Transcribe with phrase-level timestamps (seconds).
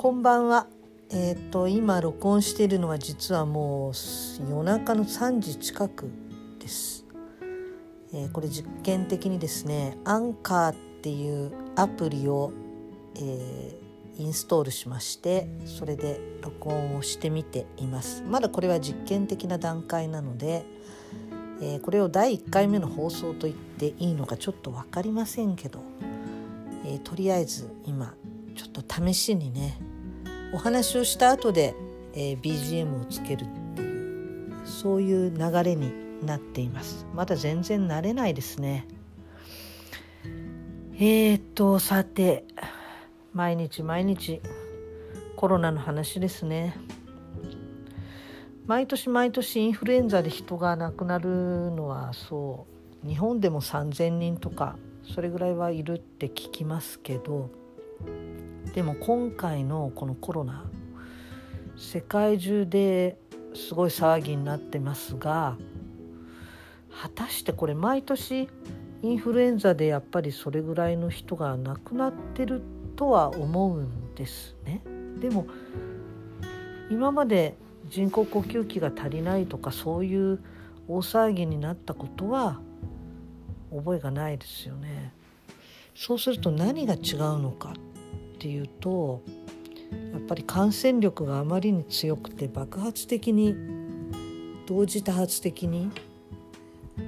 [0.00, 0.66] こんばんは。
[1.10, 3.92] えっ、ー、と今録音しているのは実はもう
[4.50, 6.10] 夜中の3時近く
[6.58, 7.04] です。
[8.14, 12.50] えー、これ実験的にですねアンカーっていうアプリを、
[13.16, 18.22] えー、インストールしましてそれで録音をしてみています。
[18.22, 20.64] まだこれは実験的な段階なので、
[21.60, 25.80] え、これを第1回目の放送と言っていいのかちょっと分かりませんけど、
[26.86, 28.14] えとりあえず今
[28.56, 29.89] ちょっと試しにね
[30.52, 31.74] お話をした後で、
[32.14, 35.92] えー、BGM をつけるっていうそういう流れに
[36.26, 37.06] なっています。
[37.14, 38.86] まだ全然慣れないですね。
[40.94, 42.44] えー、っとさて
[43.32, 44.40] 毎日毎日
[45.36, 46.76] コロナの話ですね。
[48.66, 51.28] 毎年毎年インフルエンザで人が亡くなる
[51.72, 52.66] のはそ
[53.04, 57.50] う日本でも3,000人とかそれぐらいはいるって聞きますけど
[58.74, 60.64] でも今回のこのコロナ
[61.76, 63.16] 世界中で
[63.54, 65.56] すごい騒ぎになってますが
[67.02, 68.48] 果たしてこれ毎年
[69.02, 72.62] インフルエンザでやっぱりそれぐらいの人が亡くなってる
[72.96, 74.82] とは思うんですね。
[75.20, 75.46] でも
[76.90, 77.56] 今まで
[77.88, 80.42] 人工呼吸器が足りないとかそういう
[80.86, 82.60] 大騒ぎになったことは
[83.74, 85.14] 覚えがないですよね。
[86.00, 89.20] そうすると何が違うのかっていうと
[90.14, 93.54] やっぱり感染力があまりに強くて爆発的に
[94.66, 95.90] 同時多発的に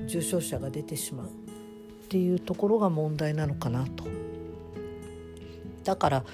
[0.07, 1.31] 重症者が出てしまうっ
[2.11, 4.05] ていうところが問題なのかなと。
[5.85, 6.25] だから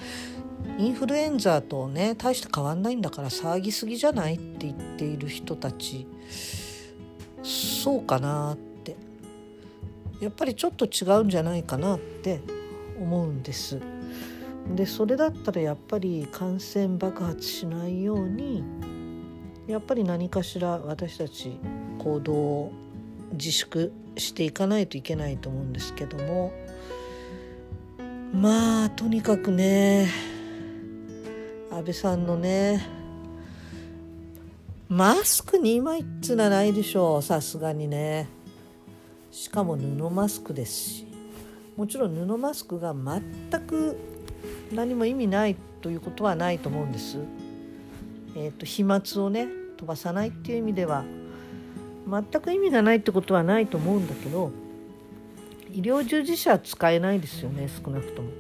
[0.79, 6.09] インフルエンザとね大して変わんないんだから騒ぎすぎじゃないって言っている人たち
[7.45, 8.68] そうかなって
[10.21, 12.41] やっぱりちょっと違うんじゃないかなって
[12.99, 13.81] 思うんです。
[14.75, 18.63] でそれだったらやっぱり感染爆発しないように
[19.67, 21.59] やっぱり何かしら私たち
[21.99, 22.73] 行動を
[23.33, 26.53] 自粛していかないといけないと思うんですけども
[28.33, 30.11] まあとにかくね
[31.71, 32.87] 安倍さんのね
[34.89, 38.29] マスク2枚っつうのはないでしょうさすがにね
[39.39, 41.07] しかも布マスクですし
[41.77, 43.23] もちろん布マスクが全
[43.69, 43.97] く
[44.73, 47.19] 何も意味ないということはないと思うんです。
[48.35, 51.05] えーと、飛沫をね飛ばさないっていう意味では
[52.11, 54.51] 全く意味がないってことはないと思うんだけど
[55.73, 58.31] 医療従事者は使えないですよね少なくとも。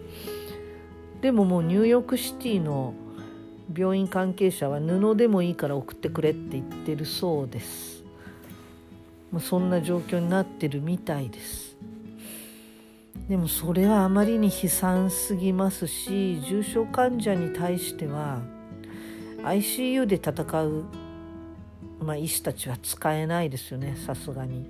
[1.21, 2.93] でももうニューヨークシティの
[3.73, 7.98] 病院関係者は布でもいいから送ってくれって言ってるそうです。
[9.31, 11.77] もうそんな状況になってるみたいです。
[13.29, 18.41] でもそれはあまりに悲惨すぎますし重症患者に対しては
[19.43, 20.33] ICU で戦
[20.65, 20.85] う、
[22.01, 24.67] まあ、医師たちは使えないですよねさすがに。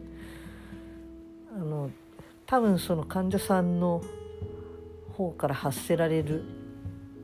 [1.55, 1.91] あの
[2.47, 4.03] 多分その患者さんの
[5.13, 6.45] 方から発せられる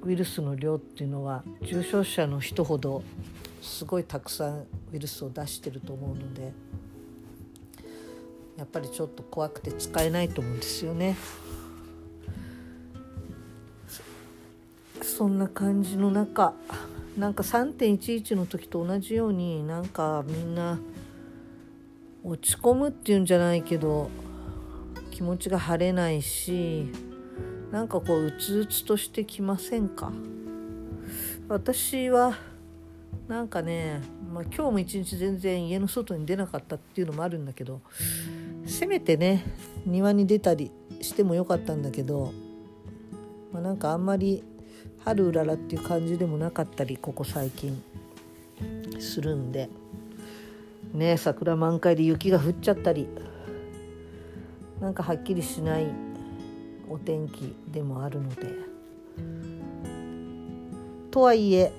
[0.02, 3.02] ウイルスの量っていうのは重症者の人ほど
[3.62, 6.52] すごいたくさんウイルスを出してると思うので。
[8.56, 11.16] やっぱりちょっと怖くて使えないと思うんですよね。
[15.02, 16.54] そんな感じの中
[17.18, 20.80] なんか3.11の時と同じようになんかみんな
[22.24, 24.10] 落ち込むっていうんじゃないけど
[25.10, 26.90] 気持ちが晴れないし
[27.70, 30.12] なんかこううつうつとしてきませんか？
[31.48, 32.36] 私は
[33.28, 34.00] なんかね、
[34.32, 37.80] まあ、今日も一日全然家の外に出なかったっていうのもあるんだけど
[38.66, 39.44] せめてね
[39.86, 40.70] 庭に出たり
[41.00, 42.32] してもよかったんだけど、
[43.52, 44.42] まあ、なんかあんまり
[45.04, 47.82] 春うららっていう感じでもなかったりここ最近
[48.98, 49.68] するんで。
[50.94, 53.08] ね桜満開で雪が降っちゃったり
[54.80, 55.86] なんかはっきりしない
[56.88, 58.74] お天気でもあるので。
[61.10, 61.72] とはいえ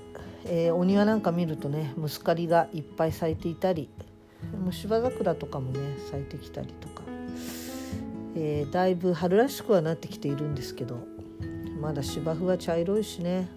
[0.45, 3.89] えー、お庭なんか見るとねムスカリがいっぱい咲いていたり
[4.57, 7.03] も芝桜とかもね咲いてきたりとか、
[8.35, 10.99] えー、だいぶ春らしくはなってきているんですけど
[11.79, 13.49] まだ芝生は茶色いしね。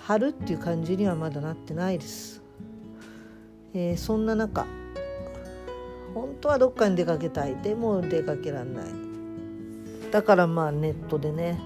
[0.00, 2.40] 春っていう感じにはまだなってないです、
[3.74, 4.64] えー、そんな中
[6.14, 7.56] 本当はどっかに出かけたい。
[7.56, 8.86] でも出かけらんない。
[10.10, 11.60] だからまあネットでね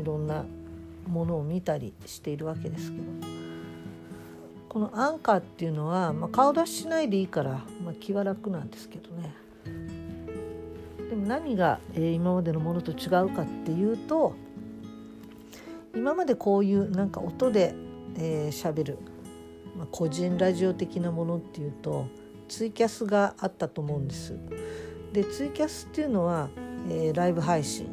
[0.00, 0.44] いろんな
[1.06, 3.43] ものを見たりしているわけですけど。
[4.74, 9.32] このアンカーっていうのは、まあ、顔出ししないでいいから、まあ、気は楽なんですけどね
[11.08, 14.34] でも何が、えー、今までのものと違うかっていうと
[15.94, 17.72] 今までこういうなんか音で
[18.16, 18.98] 喋、えー、る、
[19.78, 22.08] まあ、個人ラジオ的なものっていうと
[22.48, 24.36] ツイキャスがあったと思うんです。
[25.12, 26.48] でツイキャスっていうのは、
[26.90, 27.86] えー、ライブ配信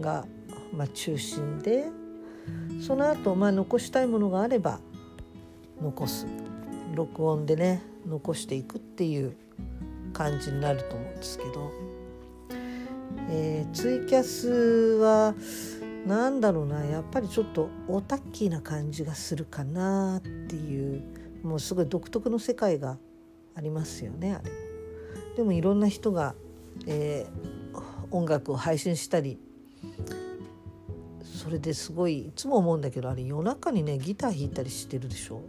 [0.00, 0.24] が、
[0.72, 1.86] まあ、中心で
[2.80, 4.78] その後、まあ残したいものがあれば
[5.82, 6.26] 残す。
[6.94, 9.34] 録音でね残していくっていう
[10.12, 11.72] 感じになると思うんですけど、
[13.30, 14.48] えー、ツイキャス
[15.00, 15.34] は
[16.06, 21.02] 何だろうなやっぱりちょっとオタッキーな感じがするかなっていう
[21.42, 22.98] もうすごい独特の世界が
[23.54, 24.50] ありますよねあれ。
[25.36, 26.34] でもいろんな人が、
[26.86, 29.38] えー、音楽を配信したり
[31.22, 35.40] それですごいいつも思うんだけどあれ夜中にねギター弾いたりしてるでしょ。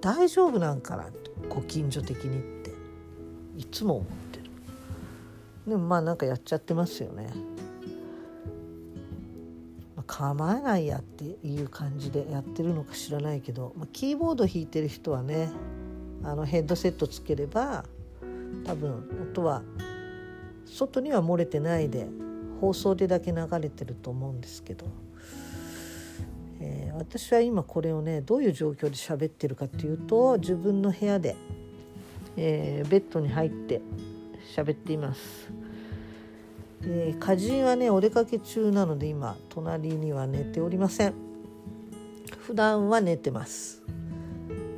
[0.00, 1.06] 大丈夫なんかな
[1.48, 2.68] ご近所的にって。
[3.58, 4.44] いつも思ってる。
[5.66, 7.28] でもまあなんかやっちゃってますよね。
[10.06, 15.50] 構えないやっていう感じでやってるのか知らないけど、まあ、キーボード弾いてる人はね
[16.24, 17.84] あのヘッドセットつければ
[18.64, 19.62] 多分音は
[20.64, 22.08] 外には漏れてないで
[22.60, 24.86] 放送でだけ流れてると思うんですけど、
[26.60, 31.36] えー、私は今これをねどういう状況で喋ってるかっていうと自分の部屋で、
[32.36, 33.80] えー、ベッドに入って
[34.56, 35.50] 喋っています。
[36.82, 41.14] えー、家人はねお出かけ中なので今隣には寝ておりません。
[42.40, 43.82] 普段は寝てます、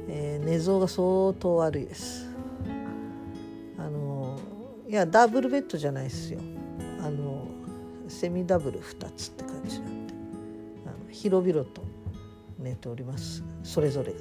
[0.09, 2.29] えー、寝相が相当悪いです。
[3.79, 4.38] あの
[4.88, 6.41] いやダブルベッドじゃないですよ。
[7.00, 7.47] あの
[8.09, 10.00] セミダブル2つって感じなんで。
[11.11, 11.83] 広々と
[12.59, 13.45] 寝ております。
[13.62, 14.15] それぞれ。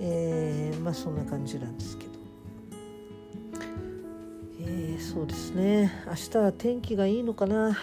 [0.00, 2.10] えー、まあそんな感じなんですけど。
[5.00, 5.90] そうですね。
[6.06, 7.76] 明日は天気がいいのかな。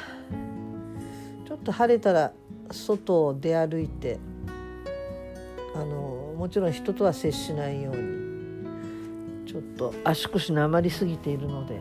[1.45, 2.31] ちょっと晴れたら
[2.71, 4.19] 外を出歩いて
[5.73, 11.79] あのもちろん人とは接しないようにちょっと足腰なまりすぎているので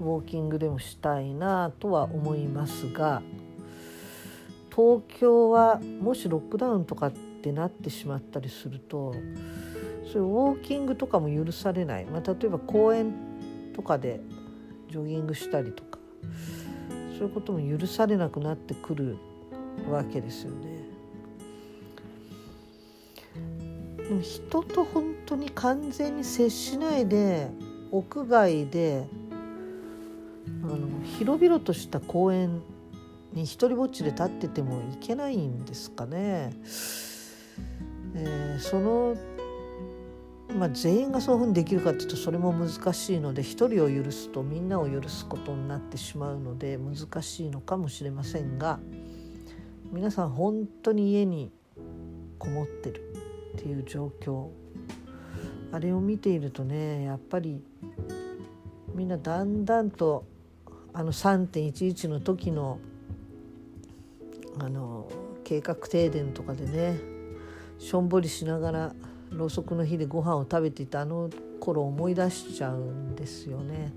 [0.00, 3.22] ウォーキングでもしたいなとは思いますが
[4.74, 9.14] 東京はもしロックダウンとかってなってしまったりすると
[10.10, 13.12] そういうウォーキングとかも許されない、まあ、例えば公園
[13.74, 14.20] とかで
[14.90, 15.98] ジョギングしたりとか
[17.18, 19.18] そういうことも許されなくなってくる
[19.90, 20.82] わけですよね。
[23.96, 27.48] でも人と本当に完全に接しないで
[27.90, 29.06] 屋外で
[30.64, 30.78] あの
[31.18, 32.62] 広々とした公園
[33.32, 36.52] に一人ぼっちで立っててもいけないんですかね。
[38.14, 39.16] えー、その
[40.58, 48.78] まあ、全員がそういうふうにできるかっていうとそれも難しいので一人を許すとみんなを許すことになってしまうので難しいのかもしれませんが
[49.90, 51.50] 皆さん本当に家に
[52.38, 53.14] こもってる
[53.56, 54.48] っていう状況
[55.72, 57.62] あれを見ているとねやっぱり
[58.94, 60.26] みんなだんだんと
[60.92, 62.78] あの3.11の時の
[64.58, 65.08] あの
[65.44, 66.98] 計画停電とかでね
[67.78, 68.94] しょんぼりしながら
[69.30, 73.92] ろうそくの火でご飯を食べていたあの頃思い出しちゃうんですよね。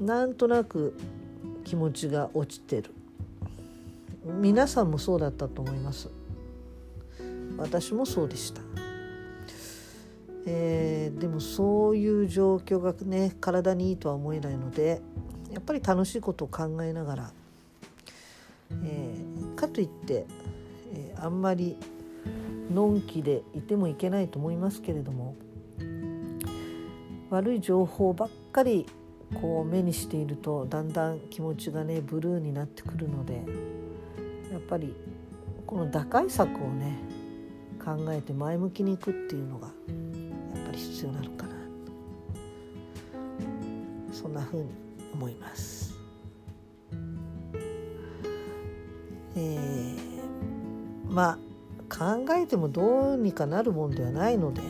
[0.00, 0.96] なんとなく
[1.64, 2.90] 気持ちが落ちてる。
[4.24, 6.10] 皆さんもそうだったと思います。
[7.58, 8.60] 私もそうでした、
[10.46, 15.00] えー、でもそういう状況がね体にいいとは思えないので
[15.50, 17.32] やっぱり楽しいことを考えながら、
[19.76, 20.24] といって、
[20.94, 21.76] えー、あんまり
[22.72, 25.36] のんきでいてもいけないと思いますけれども
[27.28, 28.86] 悪い情報ばっかり
[29.42, 33.42] こう目にしているとだんだん気持ちがねブルーになってくるので
[34.50, 34.94] やっぱり
[35.66, 36.98] この打開策をね
[37.84, 39.72] 考えて前向きにいくっていうのがや
[40.62, 41.52] っぱり必要なのかな
[44.10, 44.70] そんな風に
[45.12, 45.85] 思います。
[49.36, 51.38] えー、まあ
[51.88, 54.62] 考えてもどうにかなるもんではないので、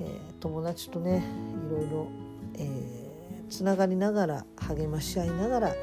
[0.00, 1.24] えー、友達とね
[1.66, 2.08] いろいろ、
[2.54, 5.74] えー、つながりながら励まし合いながら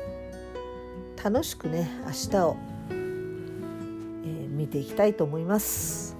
[1.23, 2.57] 楽しくね明日を、
[2.89, 6.15] えー、見ていきたいと思います。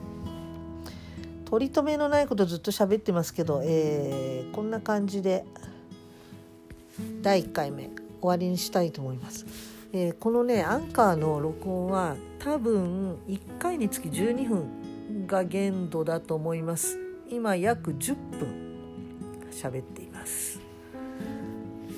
[1.45, 5.45] 取り留めのないことずっと喋ってますけど、えー、こんな感じで
[7.21, 7.93] 第1回目終
[8.23, 9.74] わりにしたいと思います。
[9.97, 16.99] えー、このねアンカーの録音は多分1回につき12分が限度だと思います。
[17.29, 18.75] 今約10分
[19.49, 20.59] 喋っています、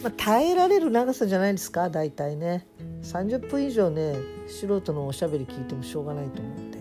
[0.04, 2.68] まあ、耐えられる長さじゃないですか大体ね。
[3.02, 4.16] 30分以上ね
[4.48, 6.78] 素人のおしゃべり聞いてもしょうがないと思うんで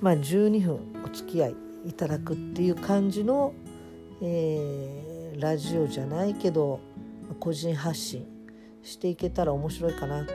[0.00, 1.54] まあ12分お付き合い
[1.84, 3.52] いただくっていう感じの、
[4.22, 6.80] えー、ラジオじゃないけど
[7.38, 8.35] 個人発信
[8.86, 10.32] していけたら面白いかなと。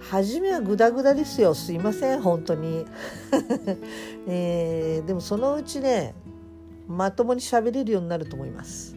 [0.00, 1.54] 初めはグダグダですよ。
[1.54, 2.20] すいません。
[2.20, 2.84] 本当に、
[4.28, 6.14] えー、でもそのうちね
[6.86, 8.94] まともに喋れるようになると思います。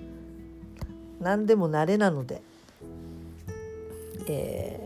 [1.20, 2.42] 何でも慣れなので、
[4.28, 4.80] え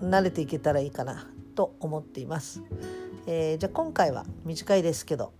[0.00, 2.62] ー、慣れていけたらいいかなと思っています、
[3.26, 5.32] えー、じゃあ今回は短いですけど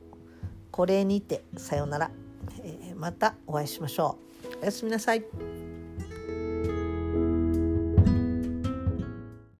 [0.70, 2.10] これにてさようなら、
[2.62, 4.18] えー、またお会いしましょ
[4.58, 4.62] う。
[4.62, 5.24] おやすみなさい。